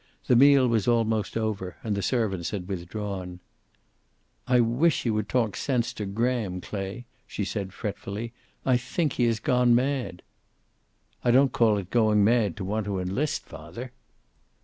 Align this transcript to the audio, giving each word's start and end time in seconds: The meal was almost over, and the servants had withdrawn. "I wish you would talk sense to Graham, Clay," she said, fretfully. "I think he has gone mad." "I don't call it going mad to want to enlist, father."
The 0.25 0.35
meal 0.35 0.67
was 0.67 0.87
almost 0.87 1.37
over, 1.37 1.77
and 1.83 1.95
the 1.95 2.01
servants 2.01 2.49
had 2.49 2.67
withdrawn. 2.67 3.39
"I 4.47 4.59
wish 4.59 5.05
you 5.05 5.13
would 5.13 5.29
talk 5.29 5.55
sense 5.55 5.93
to 5.93 6.07
Graham, 6.07 6.59
Clay," 6.59 7.05
she 7.27 7.45
said, 7.45 7.71
fretfully. 7.71 8.33
"I 8.65 8.77
think 8.77 9.13
he 9.13 9.25
has 9.25 9.39
gone 9.39 9.75
mad." 9.75 10.23
"I 11.23 11.29
don't 11.29 11.51
call 11.53 11.77
it 11.77 11.91
going 11.91 12.23
mad 12.23 12.57
to 12.57 12.65
want 12.65 12.87
to 12.87 12.97
enlist, 12.97 13.45
father." 13.45 13.91